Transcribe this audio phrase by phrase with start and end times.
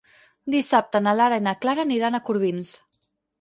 [0.53, 2.73] Dissabte na Lara i na Clara aniran a Corbins.